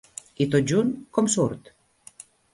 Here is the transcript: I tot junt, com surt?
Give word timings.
I 0.45 0.47
tot 0.55 0.71
junt, 0.71 0.89
com 1.19 1.29
surt? 1.35 1.71